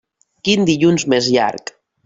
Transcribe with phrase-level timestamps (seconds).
[0.47, 1.75] Quin dilluns més llarg!